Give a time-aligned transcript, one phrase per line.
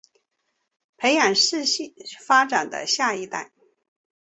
[0.97, 1.93] 培养适性
[2.25, 3.51] 发展的下一代